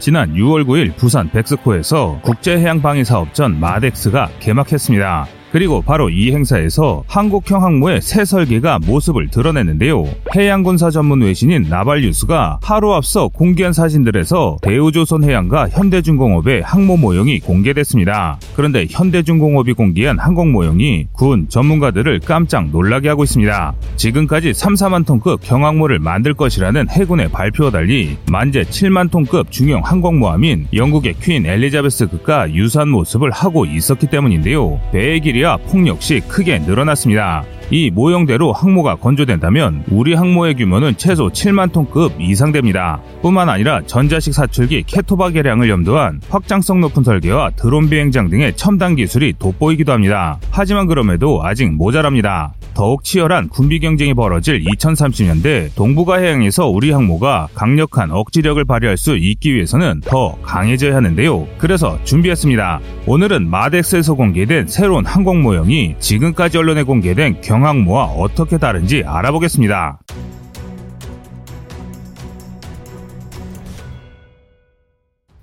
[0.00, 5.39] 지난 6월 9일 부산 백스코에서 국제해양방위사업 전 마덱스가 개막했습니다.
[5.52, 10.04] 그리고 바로 이 행사에서 한국형 항모의 새 설계가 모습을 드러냈는데요.
[10.36, 18.38] 해양군사 전문 외신인 나발뉴스가 하루 앞서 공개한 사진들에서 대우조선 해양과 현대중공업의 항모 모형이 공개됐습니다.
[18.54, 23.74] 그런데 현대중공업이 공개한 항공 모형이 군 전문가들을 깜짝 놀라게 하고 있습니다.
[23.96, 30.68] 지금까지 3, 4만 톤급 경항모를 만들 것이라는 해군의 발표와 달리 만재 7만 톤급 중형 항공모함인
[30.72, 34.80] 영국의 퀸 엘리자베스급과 유사한 모습을 하고 있었기 때문인데요.
[34.92, 37.44] 배의 길이 소리와 폭 역시 크게 늘어났습니다.
[37.70, 43.00] 이 모형대로 항모가 건조된다면 우리 항모의 규모는 최소 7만 톤급 이상 됩니다.
[43.22, 49.34] 뿐만 아니라 전자식 사출기 캐토바 개량을 염두한 확장성 높은 설계와 드론 비행장 등의 첨단 기술이
[49.38, 50.40] 돋보이기도 합니다.
[50.50, 52.54] 하지만 그럼에도 아직 모자랍니다.
[52.74, 59.54] 더욱 치열한 군비 경쟁이 벌어질 2030년대 동북아 해양에서 우리 항모가 강력한 억지력을 발휘할 수 있기
[59.54, 61.46] 위해서는 더 강해져야 하는데요.
[61.58, 62.80] 그래서 준비했습니다.
[63.06, 70.00] 오늘은 마덱스에서 공개된 새로운 항공 모형이 지금까지 언론에 공개된 경 항모와 어떻게 다른지 알아보겠습니다.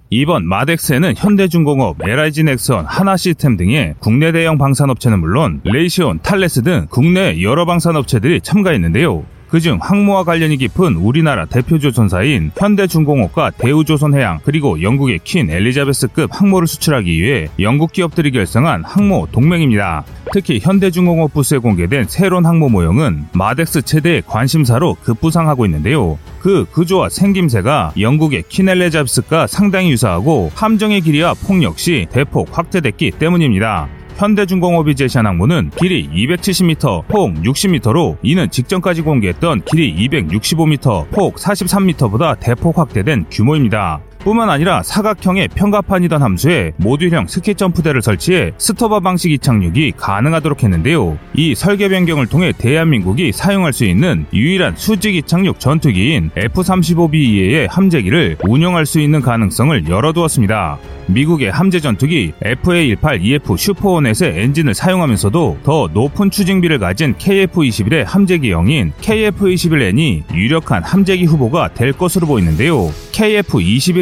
[0.10, 7.42] 이번 마덱스에는 현대중공업, LIG 넥선, 하나시스템 등의 국내 대형 방산업체는 물론 레이시온, 탈레스 등 국내
[7.42, 9.26] 여러 방산업체들이 참가했는데요.
[9.50, 17.10] 그중 항모와 관련이 깊은 우리나라 대표 조선사인 현대중공업과 대우조선해양 그리고 영국의 퀸 엘리자베스급 항모를 수출하기
[17.10, 20.04] 위해 영국 기업들이 결성한 항모 동맹입니다.
[20.32, 26.18] 특히 현대중공업 부스에 공개된 새로운 항모 모형은 MADEX 최대의 관심사로 급부상하고 있는데요.
[26.40, 33.88] 그 구조와 생김새가 영국의 퀸 엘리자베스급과 상당히 유사하고 함정의 길이와 폭 역시 대폭 확대됐기 때문입니다.
[34.18, 42.80] 현대중공업이 제시한 항모는 길이 270m, 폭 60m로 이는 직전까지 공개했던 길이 265m, 폭 43m보다 대폭
[42.80, 44.02] 확대된 규모입니다.
[44.20, 51.18] 뿐만 아니라 사각형의 평갑판이던 함수에 모듈형 스키 점프대를 설치해 STOBAR 방식 이착륙이 가능하도록 했는데요.
[51.34, 58.38] 이 설계 변경을 통해 대한민국이 사용할 수 있는 유일한 수직 이착륙 전투기인 F-35B 이외의 함재기를
[58.48, 60.78] 운영할 수 있는 가능성을 열어두었습니다.
[61.08, 70.24] 미국의 함재 전투기 FA-18EF Super Hornet의 엔진을 사용하면서도 더 높은 추중비를 가진 KF-21의 함재기형인 KF-21N이
[70.34, 72.92] 유력한 함재기 후보가 될 것으로 보이는데요.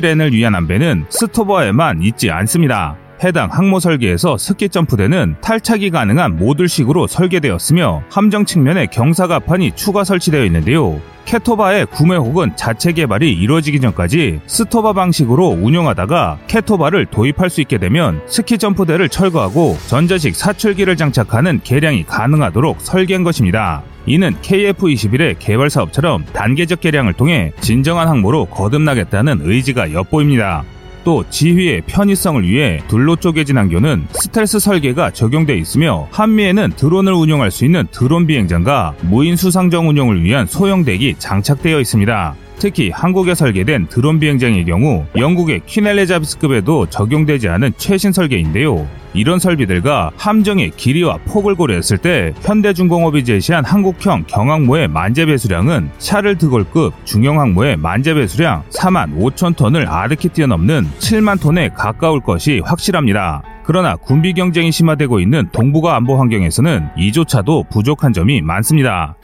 [0.06, 2.96] KF-21N을 위한 안배는 STOBAR에만 있지 않습니다.
[3.24, 11.00] 해당 항모 설계에서 스키 점프대는 탈착이 가능한 모듈식으로 설계되었으며 함정 측면에 경사갑판이 추가 설치되어 있는데요.
[11.24, 18.22] CATOBAR의 구매 혹은 자체 개발이 이루어지기 전까지 STOBAR 방식으로 운영하다가 CATOBAR를 도입할 수 있게 되면
[18.28, 23.82] 스키 점프대를 철거하고 전자식 사출기를 장착하는 개량이 가능하도록 설계한 것입니다.
[24.06, 30.64] 이는 KF-21의 개발 사업처럼 단계적 개량을 통해 진정한 항모로 거듭나겠다는 의지가 엿보입니다.
[31.04, 37.64] 또 지휘의 편의성을 위해 둘로 쪼개진 항교는 스텔스 설계가 적용돼 있으며 한미에는 드론을 운용할 수
[37.64, 42.36] 있는 드론 비행장과 무인 수상정 운용을 위한 소형 대기 장착되어 있습니다.
[42.66, 48.88] 특히 한국에 설계된 드론 비행장의 경우 영국의 퀸엘레자비스급에도 적용되지 않은 최신 설계인데요.
[49.14, 56.94] 이런 설비들과 함정의 길이와 폭을 고려했을 때 현대중공업이 제시한 한국형 경항모의 만재 배수량은 샤를 드골급
[57.06, 63.44] 중형 항모의 만재 배수량 4만 5천 톤을 아득히 뛰어넘는 7만 톤에 가까울 것이 확실합니다.
[63.64, 69.16] 그러나 군비 경쟁이 심화되고 있는 동북아 안보 환경에서는 이조차도 부족한 점이 많습니다.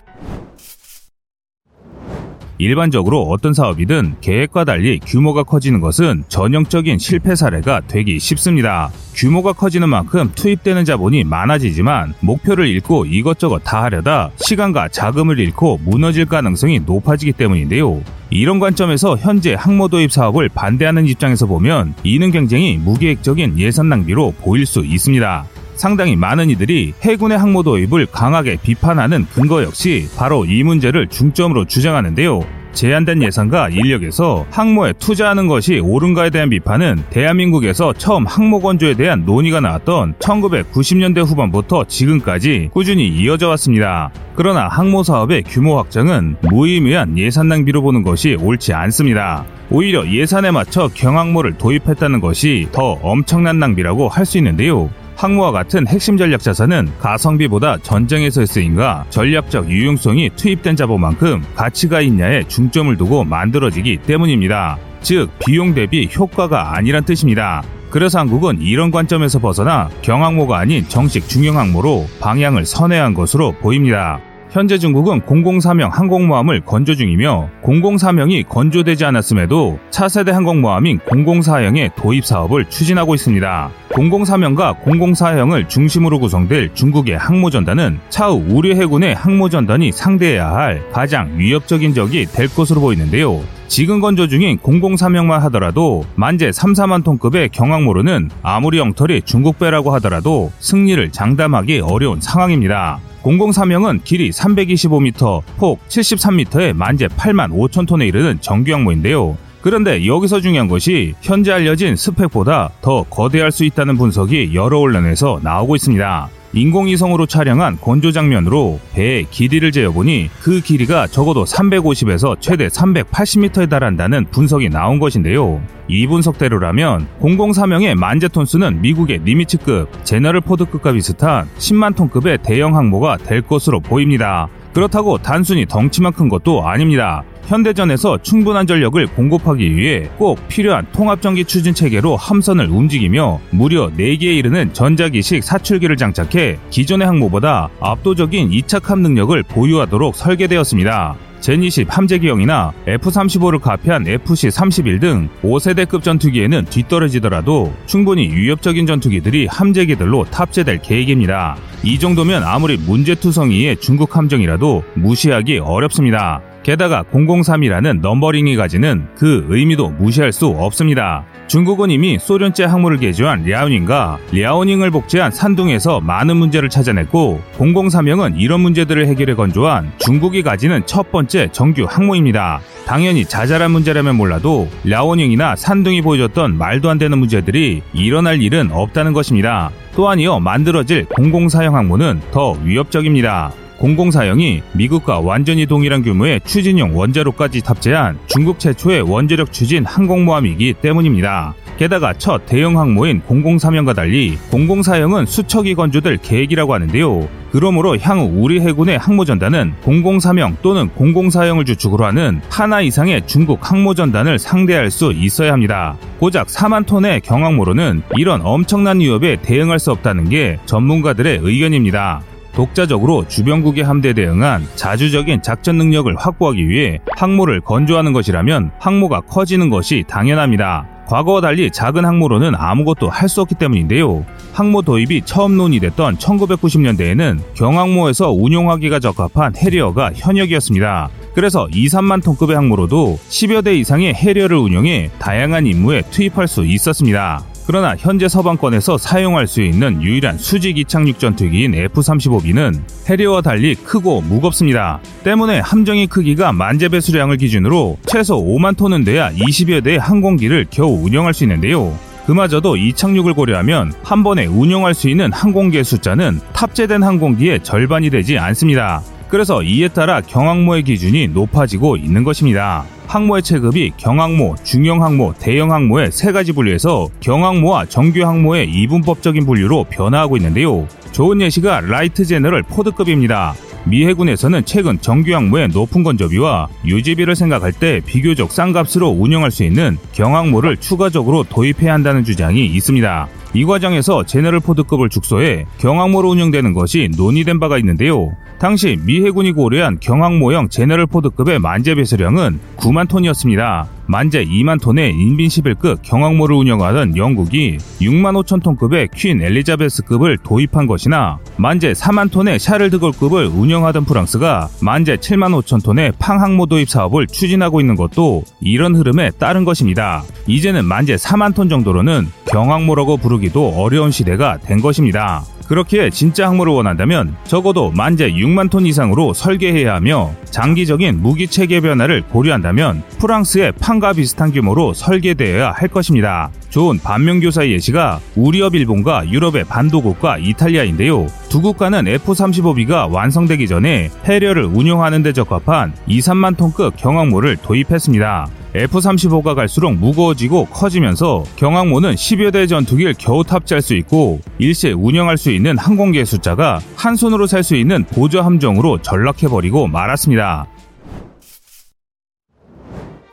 [2.62, 8.92] 일반적으로 어떤 사업이든 계획과 달리 규모가 커지는 것은 전형적인 실패 사례가 되기 쉽습니다.
[9.16, 16.26] 규모가 커지는 만큼 투입되는 자본이 많아지지만 목표를 잃고 이것저것 다 하려다 시간과 자금을 잃고 무너질
[16.26, 18.04] 가능성이 높아지기 때문인데요.
[18.30, 24.68] 이런 관점에서 현재 항모 도입 사업을 반대하는 입장에서 보면 이는 굉장히 무계획적인 예산 낭비로 보일
[24.68, 25.46] 수 있습니다.
[25.82, 32.44] 상당히 많은 이들이 해군의 항모 도입을 강하게 비판하는 근거 역시 바로 이 문제를 중점으로 주장하는데요.
[32.72, 39.60] 제한된 예산과 인력에서 항모에 투자하는 것이 옳은가에 대한 비판은 대한민국에서 처음 항모 건조에 대한 논의가
[39.60, 44.12] 나왔던 1990년대 후반부터 지금까지 꾸준히 이어져 왔습니다.
[44.36, 49.46] 그러나 항모 사업의 규모 확장은 무의미한 예산 낭비로 보는 것이 옳지 않습니다.
[49.72, 54.92] 오히려 예산에 맞춰 경항모를 도입했다는 것이 더 엄청난 낭비라고 할 수 있는데요.
[55.22, 62.98] 항모와 같은 핵심 전략 자산은 가성비보다 전쟁에서의 쓰임과 전략적 유용성이 투입된 자본만큼 가치가 있냐에 중점을
[62.98, 64.80] 두고 만들어지기 때문입니다.
[65.02, 67.62] 즉, 비용 대비 효과가 아니란 뜻입니다.
[67.92, 74.20] 그래서 한국은 이런 관점에서 벗어나 경항모가 아닌 정식 중형 항모로 방향을 선회한 것으로 보입니다.
[74.52, 83.16] 현재 중국은 공공사명 항공모함을 건조 중이며 공공사명이 건조되지 않았음에도 차세대 항공모함인 공공사형의 도입 사업을 추진하고
[83.16, 83.70] 있습니다.
[83.94, 92.26] 공공사명과 공공사형을 중심으로 구성될 중국의 항모전단은 차후 우리 해군의 항모전단이 상대해야 할 가장 위협적인 적이
[92.26, 93.40] 될 것으로 보이는데요.
[93.70, 101.10] 지금 건조 중인 공공사명만 하더라도 만재 3, 4만 톤급의 경항모로는 아무리 엉터리 중국배라고 하더라도 승리를
[101.14, 103.00] 장담하기 어려운 상황입니다.
[103.22, 109.38] 공공사명은 길이 325m, 폭 73m에 만재 8만 5천 톤에 이르는 정규 항모인데요.
[109.62, 115.76] 그런데 여기서 중요한 것이 현재 알려진 스펙보다 더 거대할 수 있다는 분석이 여러 언론에서 나오고
[115.76, 116.30] 있습니다.
[116.54, 124.70] 인공위성으로 촬영한 건조 장면으로 배의 길이를 재어보니 그 길이가 적어도 350에서 최대 380m에 달한다는 분석이
[124.70, 125.62] 나온 것인데요.
[125.88, 133.80] 이 분석대로라면 공공사명의 만재톤수는 미국의 니미츠급, 제너럴 포드급과 비슷한 10만 톤급의 대형 항모가 될 것으로
[133.80, 134.50] 보입니다.
[134.74, 137.24] 그렇다고 단순히 덩치만 큰 것도 아닙니다.
[137.48, 144.74] 현대전에서 충분한 전력을 공급하기 위해 꼭 필요한 통합전기 추진 체계로 함선을 움직이며 무려 4개에 이르는
[144.74, 151.31] 전자기식 사출기를 장착해 기존의 항모보다 압도적인 이착함 능력을 보유하도록 설계되었습니다.
[151.42, 161.58] 젠20 함재기형이나 F-35를 카피한 FC-31 등 5세대급 전투기에는 뒤떨어지더라도 충분히 위협적인 전투기들이 함재기들로 탑재될 계획입니다.
[161.84, 166.42] 이 정도면 아무리 문제투성이의 중국 함정이라도 무시하기 어렵습니다.
[166.64, 171.26] 게다가 003이라는 넘버링이 가지는 그 의미도 무시할 수 없습니다.
[171.48, 179.08] 중국은 이미 소련제 항모를 개조한 랴오닝과 랴오닝을 복제한 산둥에서 많은 문제를 찾아냈고 003형은 이런 문제들을
[179.08, 182.62] 해결해 건조한 중국이 가지는 첫 번째 정규 항모입니다.
[182.86, 189.72] 당연히 자잘한 문제라면 몰라도 랴오닝이나 산둥이 보여줬던 말도 안 되는 문제들이 일어날 일은 없다는 것입니다.
[189.96, 193.52] 또한 이어 만들어질 004형 항모는 더 위협적입니다.
[193.82, 201.56] 공공사형이 미국과 완전히 동일한 규모의 추진용 원자로까지 탑재한 중국 최초의 원자력 추진 항공모함이기 때문입니다.
[201.80, 207.28] 게다가 첫 대형 항모인 003형과 달리 004형은 수척이 건조될 계획이라고 하는데요.
[207.52, 214.92] 그러므로 향후 우리 해군의 항모전단은 003형 또는 004형을 주축으로 하는 하나 이상의 중국 항모전단을 상대할
[214.92, 215.98] 수 있어야 합니다.
[216.20, 222.22] 고작 4만 톤의 경항모로는 이런 엄청난 위협에 대응할 수 없다는 게 전문가들의 의견입니다.
[222.54, 230.04] 독자적으로 주변국의 함대에 대응한 자주적인 작전 능력을 확보하기 위해 항모를 건조하는 것이라면 항모가 커지는 것이
[230.08, 230.88] 당연합니다.
[231.08, 234.26] 과거와 달리 작은 항모로는 아무것도 할 수 없기 때문인데요.
[234.54, 241.10] 항모 도입이 처음 논의됐던 1990년대에는 경항모에서 운용하기가 적합한 해리어가 현역이었습니다.
[241.34, 247.44] 그래서 2, 3만 톤급의 항모로도 10여 대 이상의 해리어를 운용해 다양한 임무에 투입할 수 있었습니다.
[247.72, 255.00] 그러나 현재 서방권에서 사용할 수 있는 유일한 수직 이착륙 전투기인 F-35B는 해리어와 달리 크고 무겁습니다.
[255.24, 261.34] 때문에 함정의 크기가 만재배 수량을 기준으로 최소 5만 톤은 돼야 20여 대의 항공기를 겨우 운영할
[261.34, 261.98] 수 있는데요.
[262.26, 269.02] 그마저도 이착륙을 고려하면 한 번에 운영할 수 있는 항공기의 숫자는 탑재된 항공기의 절반이 되지 않습니다.
[269.30, 272.84] 그래서 이에 따라 경항모의 기준이 높아지고 있는 것입니다.
[273.12, 280.88] 항모의 체급이 경항모, 중형항모, 대형항모의 세 가지 분류에서 경항모와 정규항모의 이분법적인 분류로 변화하고 있는데요.
[281.12, 283.54] 좋은 예시가 light 제럴드 포드급입니다.
[283.84, 289.98] 미 해군에서는 최근 정규항모의 높은 건조비와 유지비를 생각할 때 비교적 싼 값으로 운영할 수 있는
[290.14, 293.28] 경항모를 추가적으로 도입해야 한다는 주장이 있습니다.
[293.54, 298.32] 이 과정에서 제럴드 포드급을 축소해 경항모로 운영되는 것이 논의된 바가 있는데요.
[298.60, 303.88] 당시 미 해군이 고려한 경항모형 제너럴 포드급의 만재 배수량은 9만 톤이었습니다.
[304.08, 311.94] 만재 2만 톤의 인빈시빌급 경항모를 운영하던 영국이 6만 5천 톤급의 퀸 엘리자베스급을 도입한 것이나 만재
[311.94, 318.44] 4만 톤의 샤를드골급을 운영하던 프랑스가 만재 7만 5천 톤의 팡항모 도입 사업을 추진하고 있는 것도
[318.60, 320.24] 이런 흐름에 따른 것입니다.
[320.48, 325.44] 이제는 만재 4만 톤 정도로는 경항모라고 부르기도 어려운 시대가 된 것입니다.
[325.68, 332.22] 그렇기에 진짜 항모를 원한다면 적어도 만재 6만 톤 이상으로 설계해야 하며 장기적인 무기 체계 변화를
[332.24, 336.52] 고려한다면 프랑스의 팡과 비슷한 규모로 설계되어야 할 것입니다.
[336.72, 341.28] 좋은 반면교사의 예시가 우리업 일본과 유럽의 반도국과 이탈리아인데요.
[341.50, 348.48] 두 국가는 F-35B가 완성되기 전에 해려를 운용하는 데 적합한 2, 3만 톤급 경항모를 도입했습니다.
[348.74, 355.52] F-35가 갈수록 무거워지고 커지면서 경항모는 10여 대 전투기를 겨우 탑재할 수 있고 일시에 운영할 수
[355.52, 360.68] 있는 항공기의 숫자가 한 손으로 살수 있는 보조 함정으로 전락해버리고 말았습니다.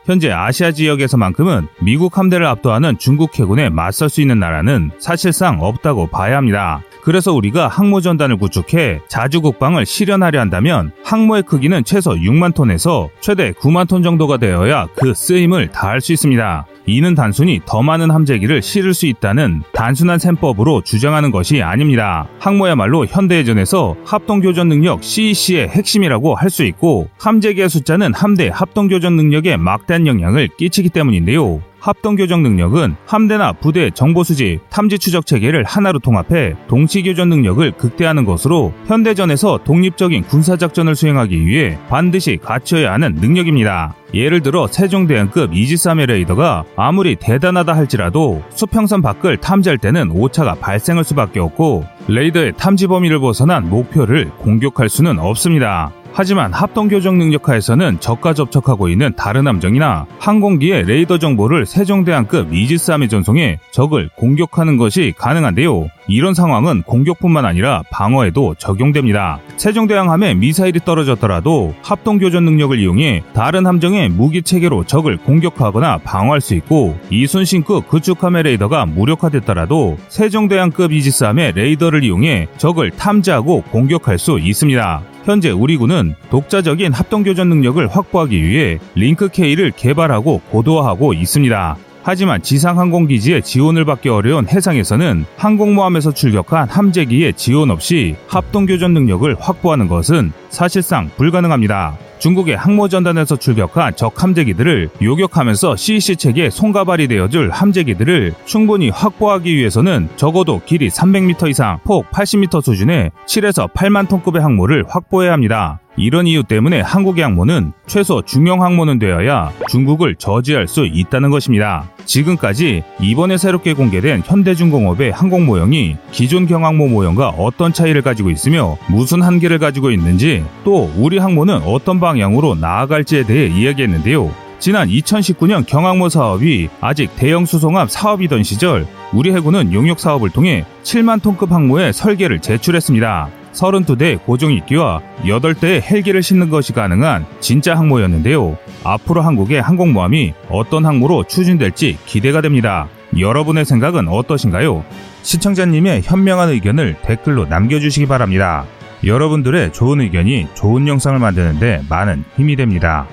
[0.09, 6.39] 현재 아시아 지역에서만큼은 미국 함대를 압도하는 중국 해군에 맞설 수 있는 나라는 사실상 없다고 봐야
[6.39, 6.83] 합니다.
[7.03, 13.53] 그래서 우리가 항모 전단을 구축해 자주 국방을 실현하려 한다면 항모의 크기는 최소 6만 톤에서 최대
[13.53, 16.67] 9만 톤 정도가 되어야 그 쓰임을 다할 수 있습니다.
[16.87, 22.27] 이는 단순히 더 많은 함재기를 실을 수 있다는 단순한 셈법으로 주장하는 것이 아닙니다.
[22.39, 30.07] 항모야말로 현대해전에서 합동교전 능력 CEC의 핵심이라고 할 수 있고 함재기의 숫자는 함대 합동교전 능력에 막대한
[30.07, 31.61] 영향을 끼치기 때문인데요.
[31.81, 38.25] 합동교정 능력은 함대나 부대 정보 수집, 탐지 추적 체계를 하나로 통합해 동시 교전 능력을 극대화하는
[38.25, 43.95] 것으로 현대전에서 독립적인 군사작전을 수행하기 위해 반드시 갖춰야 하는 능력입니다.
[44.15, 51.41] 예를 들어 세종대왕급 이지스함의 레이더가 아무리 대단하다 할지라도 수평선 밖을 탐지할 때는 오차가 발생할 수밖에
[51.41, 55.93] 없고 레이더의 탐지 범위를 벗어난 목표를 공격할 수는 없습니다.
[56.13, 64.11] 하지만 합동교정 능력하에서는 적과 접촉하고 있는 다른 함정이나 항공기의 레이더 정보를 세종대왕급 이지스함에 전송해 적을
[64.17, 65.89] 공격하는 것이 가능한데요.
[66.09, 69.39] 이런 상황은 공격뿐만 아니라 방어에도 적용됩니다.
[69.57, 76.55] 세종대왕 함에 미사일이 떨어졌더라도 합동교전 능력을 이용해 다른 함정의 무기 체계로 적을 공격하거나 방어할 수
[76.55, 85.03] 있고 이순신급 구축함의 레이더가 무력화됐더라도 세종대왕급 이지스함의 레이더를 이용해 적을 탐지하고 공격할 수 있습니다.
[85.25, 91.77] 현재 우리 군은 독자적인 합동교전 능력을 확보하기 위해 링크K를 개발하고 고도화하고 있습니다.
[92.03, 100.33] 하지만 지상항공기지의 지원을 받기 어려운 해상에서는 항공모함에서 출격한 함재기의 지원 없이 합동교전 능력을 확보하는 것은
[100.49, 101.99] 사실상 불가능합니다.
[102.19, 110.61] 중국의 항모전단에서 출격한 적 함재기들을 요격하면서 CEC 체계 손가발이 되어줄 함재기들을 충분히 확보하기 위해서는 적어도
[110.67, 115.81] 길이 300m 이상, 폭 80m 수준의 7에서 8만 톤급의 항모를 확보해야 합니다.
[115.99, 121.91] 이런 이유 때문에 한국의 항모는 최소 중형 항모는 되어야 중국을 저지할 수 있다는 것입니다.
[122.05, 129.23] 지금까지 이번에 새롭게 공개된 현대중공업의 항공 모형이 기존 경항모 모형과 어떤 차이를 가지고 있으며 무슨
[129.23, 134.31] 한계를 가지고 있는지 또 우리 항모는 어떤 방향으로 나아갈지에 대해 이야기했는데요.
[134.59, 141.23] 지난 2019년 경항모 사업이 아직 대형 수송함 사업이던 시절 우리 해군은 용역 사업을 통해 7만
[141.23, 143.38] 톤급 항모의 설계를 제출했습니다.
[143.59, 148.57] 32대 고정익기와 8대의 헬기를 싣는 것이 가능한 진짜 항모였는데요.
[148.85, 152.89] 앞으로 한국의 항공모함이 어떤 항모로 추진될지 기대가 됩니다.
[153.19, 154.85] 여러분의 생각은 어떠신가요?
[155.23, 158.65] 시청자님의 현명한 의견을 댓글로 남겨주시기 바랍니다.
[159.05, 163.07] 여러분들의 좋은 의견이 좋은 영상을 만드는데 많은 힘이 됩니다.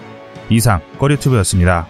[0.49, 1.87] 이상 꺼리튜브였습니다.